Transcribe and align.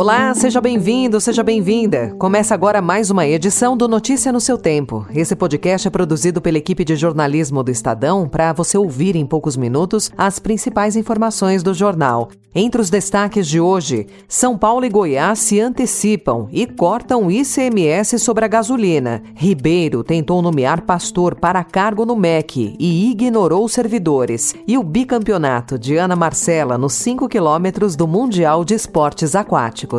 Olá, 0.00 0.34
seja 0.34 0.62
bem-vindo, 0.62 1.20
seja 1.20 1.42
bem-vinda. 1.42 2.14
Começa 2.18 2.54
agora 2.54 2.80
mais 2.80 3.10
uma 3.10 3.26
edição 3.26 3.76
do 3.76 3.86
Notícia 3.86 4.32
no 4.32 4.40
seu 4.40 4.56
Tempo. 4.56 5.06
Esse 5.14 5.36
podcast 5.36 5.86
é 5.86 5.90
produzido 5.90 6.40
pela 6.40 6.56
equipe 6.56 6.86
de 6.86 6.96
jornalismo 6.96 7.62
do 7.62 7.70
Estadão 7.70 8.26
para 8.26 8.54
você 8.54 8.78
ouvir 8.78 9.14
em 9.14 9.26
poucos 9.26 9.58
minutos 9.58 10.10
as 10.16 10.38
principais 10.38 10.96
informações 10.96 11.62
do 11.62 11.74
jornal. 11.74 12.30
Entre 12.52 12.80
os 12.80 12.90
destaques 12.90 13.46
de 13.46 13.60
hoje, 13.60 14.08
São 14.26 14.58
Paulo 14.58 14.84
e 14.84 14.88
Goiás 14.88 15.38
se 15.38 15.60
antecipam 15.60 16.48
e 16.50 16.66
cortam 16.66 17.30
ICMS 17.30 18.18
sobre 18.18 18.44
a 18.44 18.48
gasolina. 18.48 19.22
Ribeiro 19.36 20.02
tentou 20.02 20.42
nomear 20.42 20.82
pastor 20.82 21.36
para 21.36 21.62
cargo 21.62 22.04
no 22.04 22.16
MEC 22.16 22.74
e 22.76 23.10
ignorou 23.10 23.68
servidores. 23.68 24.52
E 24.66 24.76
o 24.76 24.82
bicampeonato 24.82 25.78
de 25.78 25.96
Ana 25.96 26.16
Marcela 26.16 26.76
nos 26.76 26.94
5 26.94 27.28
quilômetros 27.28 27.94
do 27.94 28.08
Mundial 28.08 28.64
de 28.64 28.74
Esportes 28.74 29.36
Aquáticos. 29.36 29.89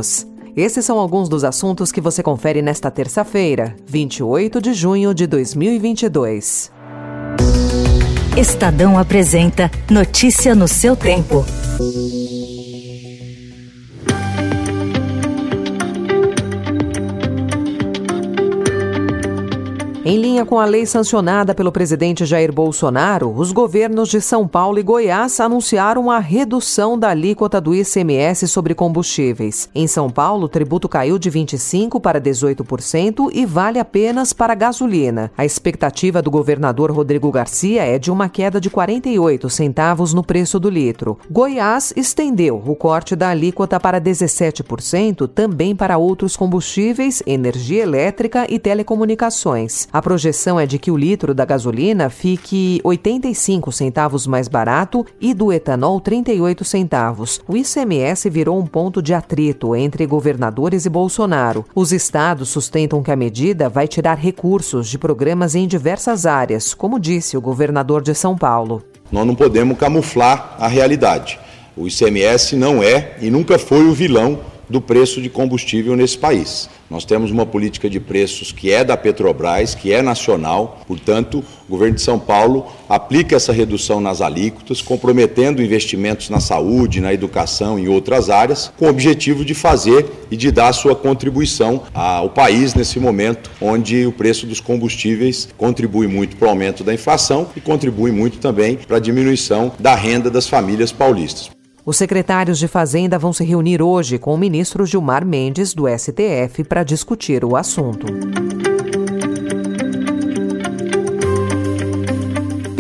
Esses 0.55 0.83
são 0.85 0.99
alguns 0.99 1.29
dos 1.29 1.43
assuntos 1.43 1.91
que 1.91 2.01
você 2.01 2.21
confere 2.21 2.61
nesta 2.61 2.91
terça-feira, 2.91 3.75
28 3.85 4.61
de 4.61 4.73
junho 4.73 5.13
de 5.13 5.25
2022. 5.25 6.71
Estadão 8.37 8.97
apresenta 8.97 9.69
Notícia 9.89 10.55
no 10.55 10.67
seu 10.67 10.95
tempo. 10.95 11.45
Em 20.03 20.17
linha 20.17 20.43
com 20.43 20.59
a 20.59 20.65
lei 20.65 20.83
sancionada 20.83 21.53
pelo 21.53 21.71
presidente 21.71 22.25
Jair 22.25 22.51
Bolsonaro, 22.51 23.31
os 23.37 23.51
governos 23.51 24.09
de 24.09 24.19
São 24.19 24.47
Paulo 24.47 24.79
e 24.79 24.83
Goiás 24.83 25.39
anunciaram 25.39 26.09
a 26.09 26.17
redução 26.17 26.97
da 26.97 27.09
alíquota 27.09 27.61
do 27.61 27.75
ICMS 27.75 28.47
sobre 28.47 28.73
combustíveis. 28.73 29.69
Em 29.75 29.85
São 29.85 30.09
Paulo, 30.09 30.45
o 30.45 30.49
tributo 30.49 30.89
caiu 30.89 31.19
de 31.19 31.29
25% 31.29 32.01
para 32.01 32.19
18% 32.19 33.29
e 33.31 33.45
vale 33.45 33.77
apenas 33.77 34.33
para 34.33 34.55
gasolina. 34.55 35.31
A 35.37 35.45
expectativa 35.45 36.19
do 36.19 36.31
governador 36.31 36.89
Rodrigo 36.89 37.31
Garcia 37.31 37.83
é 37.83 37.99
de 37.99 38.09
uma 38.09 38.27
queda 38.27 38.59
de 38.59 38.71
48 38.71 39.51
centavos 39.51 40.15
no 40.15 40.23
preço 40.23 40.59
do 40.59 40.71
litro. 40.71 41.19
Goiás 41.29 41.93
estendeu 41.95 42.59
o 42.65 42.75
corte 42.75 43.15
da 43.15 43.29
alíquota 43.29 43.79
para 43.79 44.01
17%, 44.01 45.27
também 45.27 45.75
para 45.75 45.99
outros 45.99 46.35
combustíveis, 46.35 47.21
energia 47.27 47.83
elétrica 47.83 48.47
e 48.49 48.57
telecomunicações. 48.57 49.90
A 49.93 50.01
projeção 50.01 50.57
é 50.57 50.65
de 50.65 50.79
que 50.79 50.89
o 50.89 50.95
litro 50.95 51.33
da 51.33 51.43
gasolina 51.43 52.09
fique 52.09 52.79
85 52.81 53.73
centavos 53.73 54.25
mais 54.25 54.47
barato 54.47 55.05
e 55.19 55.33
do 55.33 55.51
etanol 55.51 55.99
38 55.99 56.63
centavos. 56.63 57.41
O 57.45 57.57
ICMS 57.57 58.29
virou 58.29 58.57
um 58.57 58.65
ponto 58.65 59.01
de 59.01 59.13
atrito 59.13 59.75
entre 59.75 60.05
governadores 60.05 60.85
e 60.85 60.89
Bolsonaro. 60.89 61.65
Os 61.75 61.91
estados 61.91 62.47
sustentam 62.47 63.03
que 63.03 63.11
a 63.11 63.17
medida 63.17 63.67
vai 63.67 63.85
tirar 63.85 64.17
recursos 64.17 64.87
de 64.87 64.97
programas 64.97 65.55
em 65.55 65.67
diversas 65.67 66.25
áreas, 66.25 66.73
como 66.73 66.97
disse 66.97 67.35
o 67.35 67.41
governador 67.41 68.01
de 68.01 68.15
São 68.15 68.37
Paulo. 68.37 68.81
Nós 69.11 69.27
não 69.27 69.35
podemos 69.35 69.77
camuflar 69.77 70.55
a 70.57 70.69
realidade. 70.69 71.37
O 71.75 71.85
ICMS 71.85 72.55
não 72.55 72.81
é 72.81 73.17
e 73.21 73.29
nunca 73.29 73.59
foi 73.59 73.85
o 73.85 73.93
vilão 73.93 74.39
do 74.71 74.81
preço 74.81 75.21
de 75.21 75.29
combustível 75.29 75.95
nesse 75.95 76.17
país. 76.17 76.69
Nós 76.89 77.05
temos 77.05 77.29
uma 77.29 77.45
política 77.45 77.89
de 77.89 77.99
preços 77.99 78.51
que 78.51 78.71
é 78.71 78.83
da 78.83 78.97
Petrobras, 78.97 79.75
que 79.75 79.93
é 79.93 80.01
nacional, 80.01 80.81
portanto, 80.87 81.43
o 81.67 81.71
governo 81.71 81.95
de 81.95 82.01
São 82.01 82.19
Paulo 82.19 82.65
aplica 82.89 83.35
essa 83.35 83.53
redução 83.53 84.01
nas 84.01 84.21
alíquotas, 84.21 84.81
comprometendo 84.81 85.61
investimentos 85.61 86.29
na 86.29 86.39
saúde, 86.39 86.99
na 86.99 87.13
educação 87.13 87.79
e 87.79 87.87
outras 87.87 88.29
áreas, 88.29 88.71
com 88.77 88.85
o 88.85 88.89
objetivo 88.89 89.45
de 89.45 89.53
fazer 89.53 90.05
e 90.29 90.35
de 90.35 90.51
dar 90.51 90.73
sua 90.73 90.95
contribuição 90.95 91.83
ao 91.93 92.29
país 92.29 92.73
nesse 92.73 92.99
momento 92.99 93.51
onde 93.61 94.05
o 94.05 94.11
preço 94.11 94.45
dos 94.45 94.59
combustíveis 94.59 95.47
contribui 95.57 96.07
muito 96.07 96.35
para 96.35 96.47
o 96.47 96.49
aumento 96.49 96.83
da 96.83 96.93
inflação 96.93 97.47
e 97.55 97.61
contribui 97.61 98.11
muito 98.11 98.39
também 98.39 98.75
para 98.75 98.97
a 98.97 98.99
diminuição 99.01 99.71
da 99.79 99.95
renda 99.95 100.29
das 100.29 100.47
famílias 100.47 100.91
paulistas. 100.91 101.60
Os 101.83 101.97
secretários 101.97 102.59
de 102.59 102.67
Fazenda 102.67 103.17
vão 103.17 103.33
se 103.33 103.43
reunir 103.43 103.81
hoje 103.81 104.19
com 104.19 104.35
o 104.35 104.37
ministro 104.37 104.85
Gilmar 104.85 105.25
Mendes, 105.25 105.73
do 105.73 105.85
STF, 105.87 106.63
para 106.63 106.83
discutir 106.83 107.43
o 107.43 107.55
assunto. 107.55 108.05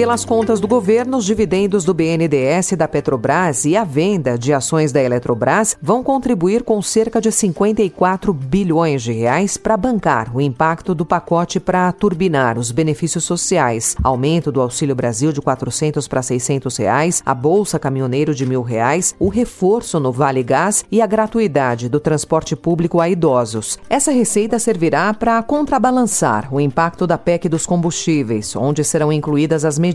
Pelas 0.01 0.25
contas 0.25 0.59
do 0.59 0.67
governo, 0.67 1.17
os 1.17 1.25
dividendos 1.25 1.85
do 1.85 1.93
BNDES 1.93 2.71
da 2.75 2.87
Petrobras 2.87 3.65
e 3.65 3.77
a 3.77 3.83
venda 3.83 4.35
de 4.35 4.51
ações 4.51 4.91
da 4.91 4.99
Eletrobras 4.99 5.77
vão 5.79 6.01
contribuir 6.01 6.63
com 6.63 6.81
cerca 6.81 7.21
de 7.21 7.31
54 7.31 8.33
bilhões 8.33 9.03
de 9.03 9.11
reais 9.11 9.57
para 9.57 9.77
bancar 9.77 10.35
o 10.35 10.41
impacto 10.41 10.95
do 10.95 11.05
pacote 11.05 11.59
para 11.59 11.91
turbinar 11.91 12.57
os 12.57 12.71
benefícios 12.71 13.25
sociais, 13.25 13.95
aumento 14.03 14.51
do 14.51 14.59
Auxílio 14.59 14.95
Brasil 14.95 15.31
de 15.31 15.39
400 15.39 16.07
para 16.07 16.23
600 16.23 16.75
reais, 16.77 17.21
a 17.23 17.35
bolsa 17.35 17.77
caminhoneiro 17.77 18.33
de 18.33 18.43
mil 18.43 18.63
reais, 18.63 19.13
o 19.19 19.29
reforço 19.29 19.99
no 19.99 20.11
Vale 20.11 20.41
Gás 20.41 20.83
e 20.91 20.99
a 20.99 21.05
gratuidade 21.05 21.87
do 21.87 21.99
transporte 21.99 22.55
público 22.55 22.99
a 22.99 23.07
idosos. 23.07 23.77
Essa 23.87 24.11
receita 24.11 24.57
servirá 24.57 25.13
para 25.13 25.43
contrabalançar 25.43 26.51
o 26.51 26.59
impacto 26.59 27.05
da 27.05 27.19
PEC 27.19 27.47
dos 27.47 27.67
combustíveis, 27.67 28.55
onde 28.55 28.83
serão 28.83 29.13
incluídas 29.13 29.63
as 29.63 29.77
medidas 29.77 29.90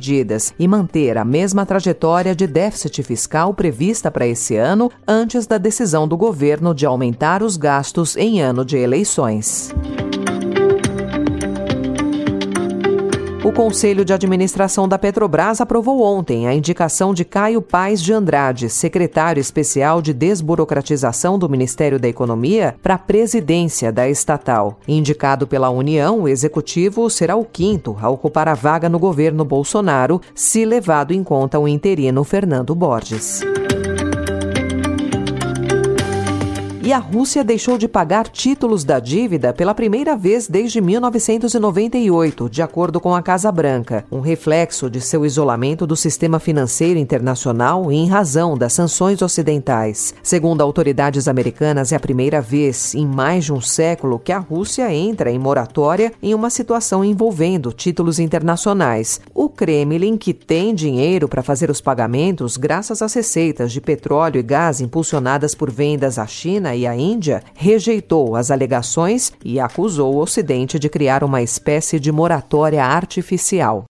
e 0.59 0.69
manter 0.69 1.19
a 1.19 1.25
mesma 1.25 1.67
trajetória 1.67 2.35
de 2.35 2.47
déficit 2.47 3.03
fiscal 3.03 3.53
prevista 3.53 4.11
para 4.11 4.27
esse 4.27 4.57
ano 4.57 4.91
antes 5.07 5.47
da 5.47 5.59
decisão 5.59 6.07
do 6.07 6.17
governo 6.17 6.75
de 6.75 6.87
aumentar 6.87 7.43
os 7.43 7.57
gastos 7.57 8.17
em 8.17 8.41
ano 8.41 8.65
de 8.65 8.77
eleições. 8.77 9.75
O 13.47 13.53
Conselho 13.53 14.05
de 14.05 14.13
Administração 14.13 14.89
da 14.89 14.99
Petrobras 14.99 15.61
aprovou 15.61 16.03
ontem 16.03 16.49
a 16.49 16.53
indicação 16.53 17.15
de 17.15 17.25
Caio 17.25 17.63
Paes 17.63 18.03
de 18.03 18.13
Andrade, 18.13 18.69
secretário 18.69 19.41
especial 19.41 20.03
de 20.03 20.13
desburocratização 20.13 21.39
do 21.39 21.49
Ministério 21.49 21.97
da 21.97 22.09
Economia, 22.09 22.75
para 22.83 22.95
a 22.95 22.99
presidência 22.99 23.93
da 23.93 24.09
estatal. 24.09 24.81
Indicado 24.89 25.47
pela 25.47 25.71
União, 25.71 26.23
o 26.23 26.29
executivo 26.29 27.09
será 27.09 27.37
o 27.37 27.45
quinto 27.45 27.97
a 28.03 28.11
ocupar 28.11 28.49
a 28.49 28.55
vaga 28.55 28.89
no 28.89 28.99
governo 28.99 29.45
Bolsonaro, 29.45 30.21
se 30.35 30.65
levado 30.65 31.13
em 31.13 31.23
conta 31.23 31.57
o 31.57 31.69
interino 31.69 32.25
Fernando 32.25 32.75
Borges. 32.75 33.43
E 36.87 36.93
a 36.93 36.99
Rússia 36.99 37.43
deixou 37.43 37.77
de 37.77 37.89
pagar 37.89 38.29
títulos 38.29 38.85
da 38.85 39.01
dívida 39.01 39.53
pela 39.53 39.75
primeira 39.75 40.17
vez 40.17 40.47
desde 40.47 40.81
1998, 40.81 42.49
de 42.49 42.63
acordo 42.63 43.01
com 43.01 43.13
a 43.13 43.21
Casa 43.21 43.51
Branca, 43.51 44.05
um 44.09 44.21
reflexo 44.21 44.89
de 44.89 45.01
seu 45.01 45.27
isolamento 45.27 45.85
do 45.85 45.97
sistema 45.97 46.39
financeiro 46.39 46.97
internacional 46.97 47.91
em 47.91 48.07
razão 48.07 48.57
das 48.57 48.73
sanções 48.73 49.21
ocidentais. 49.21 50.15
Segundo 50.23 50.61
autoridades 50.61 51.27
americanas, 51.27 51.91
é 51.91 51.97
a 51.97 52.01
primeira 52.01 52.41
vez 52.41 52.95
em 52.95 53.05
mais 53.05 53.47
de 53.47 53.53
um 53.53 53.61
século 53.61 54.21
que 54.21 54.31
a 54.31 54.39
Rússia 54.39 54.95
entra 54.95 55.29
em 55.29 55.41
moratória 55.41 56.13
em 56.23 56.35
uma 56.35 56.51
situação 56.51 57.05
envolvendo 57.05 57.73
títulos 57.73 58.21
internacionais. 58.21 59.21
O 59.35 59.49
Kremlin, 59.49 60.17
que 60.17 60.33
tem 60.33 60.73
dinheiro 60.73 61.27
para 61.27 61.43
fazer 61.43 61.69
os 61.69 61.81
pagamentos 61.81 62.57
graças 62.57 63.03
às 63.03 63.13
receitas 63.13 63.73
de 63.73 63.81
petróleo 63.81 64.39
e 64.39 64.43
gás 64.45 64.81
impulsionadas 64.81 65.53
por 65.53 65.69
vendas 65.69 66.17
à 66.17 66.29
China 66.29 66.76
e 66.77 66.87
a 66.87 66.95
Índia, 66.95 67.43
rejeitou 67.55 68.37
as 68.37 68.51
alegações 68.51 69.33
e 69.45 69.59
acusou 69.59 70.15
o 70.15 70.19
Ocidente 70.19 70.79
de 70.79 70.89
criar 70.89 71.25
uma 71.25 71.43
espécie 71.43 71.99
de 71.99 72.13
moratória 72.13 72.85
artificial. 72.85 73.85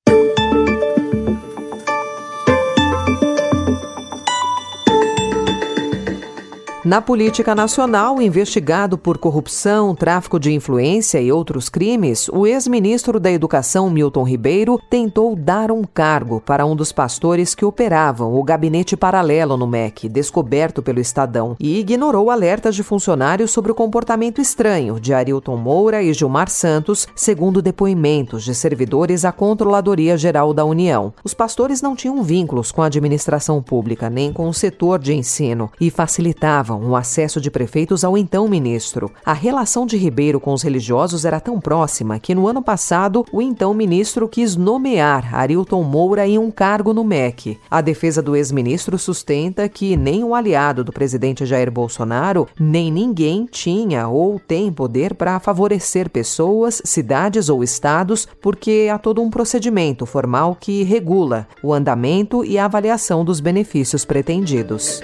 Na 6.87 7.03
política 7.03 7.53
nacional, 7.53 8.23
investigado 8.23 8.97
por 8.97 9.19
corrupção, 9.19 9.93
tráfico 9.93 10.39
de 10.39 10.53
influência 10.53 11.21
e 11.21 11.33
outros 11.33 11.69
crimes, 11.69 12.29
o 12.29 12.47
ex-ministro 12.47 13.19
da 13.19 13.29
Educação, 13.29 13.91
Milton 13.91 14.23
Ribeiro, 14.23 14.81
tentou 14.89 15.35
dar 15.35 15.73
um 15.73 15.83
cargo 15.83 16.41
para 16.41 16.65
um 16.65 16.77
dos 16.77 16.93
pastores 16.93 17.57
que 17.57 17.65
operavam 17.65 18.33
o 18.33 18.45
gabinete 18.45 18.97
paralelo 18.97 19.57
no 19.57 19.67
MEC, 19.67 20.09
descoberto 20.09 20.81
pelo 20.81 21.01
Estadão, 21.01 21.57
e 21.59 21.81
ignorou 21.81 22.31
alertas 22.31 22.77
de 22.77 22.85
funcionários 22.85 23.51
sobre 23.51 23.73
o 23.73 23.75
comportamento 23.75 24.41
estranho 24.41 25.01
de 25.01 25.13
Arilton 25.13 25.57
Moura 25.57 26.05
e 26.05 26.15
Gilmar 26.15 26.49
Santos, 26.49 27.09
segundo 27.17 27.61
depoimentos 27.61 28.45
de 28.45 28.55
servidores 28.55 29.25
à 29.25 29.33
Controladoria 29.33 30.17
Geral 30.17 30.55
da 30.55 30.65
União. 30.65 31.13
Os 31.25 31.35
pastores 31.35 31.83
não 31.83 31.97
tinham 31.97 32.23
vínculos 32.23 32.71
com 32.71 32.81
a 32.81 32.87
administração 32.87 33.61
pública 33.61 34.09
nem 34.09 34.33
com 34.33 34.49
o 34.49 34.55
setor 34.55 35.01
de 35.01 35.13
ensino 35.13 35.69
e 35.81 35.91
facilitavam 35.91 36.76
negavam 36.77 36.91
o 36.91 36.97
acesso 36.97 37.41
de 37.41 37.51
prefeitos 37.51 38.05
ao 38.05 38.17
então 38.17 38.49
ministro. 38.49 39.11
A 39.25 39.33
relação 39.33 39.87
de 39.87 39.97
Ribeiro 39.97 40.39
com 40.39 40.53
os 40.53 40.63
religiosos 40.63 41.25
era 41.25 41.41
tão 41.41 41.61
próxima 41.61 42.19
que 42.19 42.35
no 42.35 42.47
ano 42.47 42.63
passado 42.63 43.25
o 43.33 43.41
então 43.41 43.73
ministro 43.73 44.29
quis 44.29 44.57
nomear 44.57 45.35
Arilton 45.35 45.83
Moura 45.83 46.27
em 46.27 46.39
um 46.39 46.51
cargo 46.51 46.93
no 46.93 47.05
MEC. 47.05 47.59
A 47.71 47.81
defesa 47.81 48.23
do 48.23 48.37
ex-ministro 48.37 48.99
sustenta 48.99 49.69
que 49.69 49.97
nem 49.97 50.23
o 50.23 50.35
aliado 50.35 50.85
do 50.85 50.93
presidente 50.93 51.47
Jair 51.47 51.71
Bolsonaro, 51.71 52.47
nem 52.59 52.91
ninguém 52.91 53.47
tinha 53.51 54.09
ou 54.09 54.39
tem 54.39 54.73
poder 54.73 55.15
para 55.15 55.41
favorecer 55.41 56.11
pessoas, 56.11 56.83
cidades 56.85 57.49
ou 57.49 57.63
estados, 57.63 58.29
porque 58.41 58.89
há 58.93 58.99
todo 58.99 59.23
um 59.23 59.31
procedimento 59.31 60.07
formal 60.07 60.57
que 60.59 60.83
regula 60.83 61.47
o 61.63 61.73
andamento 61.73 62.45
e 62.45 62.59
a 62.59 62.65
avaliação 62.65 63.25
dos 63.25 63.41
benefícios 63.41 64.05
pretendidos. 64.05 65.03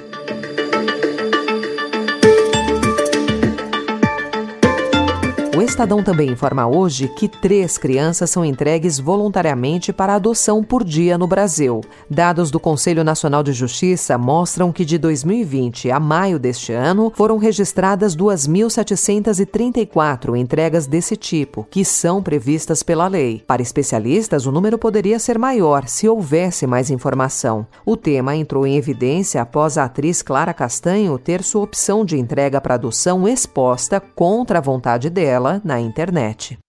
O 5.62 5.64
Estadão 5.64 6.02
também 6.02 6.28
informa 6.28 6.66
hoje 6.66 7.06
que 7.06 7.28
três 7.28 7.78
crianças 7.78 8.28
são 8.28 8.44
entregues 8.44 8.98
voluntariamente 8.98 9.92
para 9.92 10.16
adoção 10.16 10.60
por 10.60 10.82
dia 10.82 11.16
no 11.16 11.28
Brasil. 11.28 11.82
Dados 12.10 12.50
do 12.50 12.58
Conselho 12.58 13.04
Nacional 13.04 13.44
de 13.44 13.52
Justiça 13.52 14.18
mostram 14.18 14.72
que 14.72 14.84
de 14.84 14.98
2020 14.98 15.88
a 15.88 16.00
maio 16.00 16.40
deste 16.40 16.72
ano 16.72 17.12
foram 17.14 17.38
registradas 17.38 18.16
2.734 18.16 20.36
entregas 20.36 20.88
desse 20.88 21.16
tipo, 21.16 21.64
que 21.70 21.84
são 21.84 22.20
previstas 22.20 22.82
pela 22.82 23.06
lei. 23.06 23.40
Para 23.46 23.62
especialistas, 23.62 24.46
o 24.46 24.52
número 24.52 24.76
poderia 24.76 25.20
ser 25.20 25.38
maior 25.38 25.86
se 25.86 26.08
houvesse 26.08 26.66
mais 26.66 26.90
informação. 26.90 27.64
O 27.86 27.96
tema 27.96 28.34
entrou 28.34 28.66
em 28.66 28.76
evidência 28.76 29.40
após 29.40 29.78
a 29.78 29.84
atriz 29.84 30.22
Clara 30.22 30.52
Castanho 30.52 31.20
ter 31.20 31.40
sua 31.40 31.62
opção 31.62 32.04
de 32.04 32.18
entrega 32.18 32.60
para 32.60 32.74
adoção 32.74 33.28
exposta 33.28 34.00
contra 34.00 34.58
a 34.58 34.60
vontade 34.60 35.08
dela 35.08 35.51
na 35.64 35.78
internet. 35.78 36.61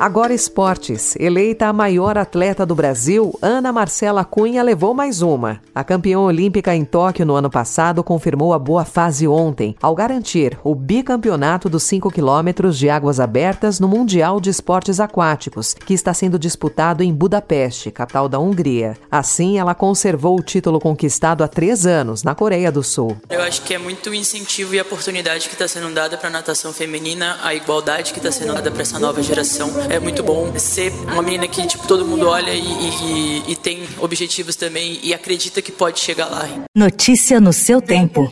Agora 0.00 0.32
esportes. 0.32 1.16
Eleita 1.18 1.66
a 1.66 1.72
maior 1.72 2.16
atleta 2.16 2.64
do 2.64 2.72
Brasil, 2.72 3.36
Ana 3.42 3.72
Marcela 3.72 4.24
Cunha 4.24 4.62
levou 4.62 4.94
mais 4.94 5.22
uma. 5.22 5.60
A 5.74 5.82
campeã 5.82 6.20
olímpica 6.20 6.72
em 6.72 6.84
Tóquio 6.84 7.26
no 7.26 7.34
ano 7.34 7.50
passado 7.50 8.04
confirmou 8.04 8.54
a 8.54 8.60
boa 8.60 8.84
fase 8.84 9.26
ontem, 9.26 9.74
ao 9.82 9.96
garantir 9.96 10.56
o 10.62 10.72
bicampeonato 10.72 11.68
dos 11.68 11.82
5 11.82 12.12
quilômetros 12.12 12.78
de 12.78 12.88
águas 12.88 13.18
abertas 13.18 13.80
no 13.80 13.88
Mundial 13.88 14.40
de 14.40 14.50
Esportes 14.50 15.00
Aquáticos, 15.00 15.74
que 15.74 15.94
está 15.94 16.14
sendo 16.14 16.38
disputado 16.38 17.02
em 17.02 17.12
Budapeste, 17.12 17.90
capital 17.90 18.28
da 18.28 18.38
Hungria. 18.38 18.96
Assim, 19.10 19.58
ela 19.58 19.74
conservou 19.74 20.38
o 20.38 20.42
título 20.42 20.78
conquistado 20.78 21.42
há 21.42 21.48
três 21.48 21.86
anos, 21.86 22.22
na 22.22 22.36
Coreia 22.36 22.70
do 22.70 22.84
Sul. 22.84 23.16
Eu 23.28 23.42
acho 23.42 23.62
que 23.62 23.74
é 23.74 23.78
muito 23.78 24.14
incentivo 24.14 24.76
e 24.76 24.80
oportunidade 24.80 25.48
que 25.48 25.56
está 25.56 25.66
sendo 25.66 25.92
dada 25.92 26.16
para 26.16 26.28
a 26.28 26.32
natação 26.32 26.72
feminina, 26.72 27.36
a 27.42 27.52
igualdade 27.52 28.12
que 28.12 28.20
está 28.20 28.30
sendo 28.30 28.54
dada 28.54 28.70
para 28.70 28.82
essa 28.82 29.00
nova 29.00 29.20
geração 29.24 29.87
é 29.90 29.98
muito 29.98 30.22
bom 30.22 30.52
ser 30.58 30.92
uma 31.12 31.22
menina 31.22 31.48
que 31.48 31.66
tipo, 31.66 31.86
todo 31.86 32.04
mundo 32.04 32.28
olha 32.28 32.52
e, 32.52 32.60
e, 32.60 33.52
e 33.52 33.56
tem 33.56 33.82
objetivos 33.98 34.56
também 34.56 34.98
e 35.02 35.14
acredita 35.14 35.62
que 35.62 35.72
pode 35.72 35.98
chegar 35.98 36.26
lá. 36.26 36.48
Notícia 36.74 37.40
no 37.40 37.52
seu 37.52 37.80
tempo. 37.80 38.30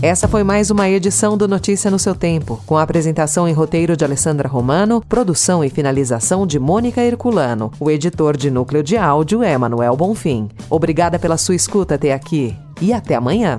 Essa 0.00 0.28
foi 0.28 0.44
mais 0.44 0.70
uma 0.70 0.88
edição 0.88 1.36
do 1.36 1.48
Notícia 1.48 1.90
no 1.90 1.98
seu 1.98 2.14
tempo, 2.14 2.62
com 2.64 2.76
a 2.76 2.82
apresentação 2.82 3.48
e 3.48 3.52
roteiro 3.52 3.96
de 3.96 4.04
Alessandra 4.04 4.48
Romano, 4.48 5.02
produção 5.08 5.64
e 5.64 5.68
finalização 5.68 6.46
de 6.46 6.56
Mônica 6.56 7.02
Herculano. 7.02 7.72
O 7.80 7.90
editor 7.90 8.36
de 8.36 8.48
núcleo 8.48 8.80
de 8.80 8.96
áudio 8.96 9.42
é 9.42 9.58
Manuel 9.58 9.96
Bonfim. 9.96 10.50
Obrigada 10.70 11.18
pela 11.18 11.36
sua 11.36 11.56
escuta 11.56 11.96
até 11.96 12.14
aqui 12.14 12.56
e 12.80 12.92
até 12.92 13.16
amanhã. 13.16 13.58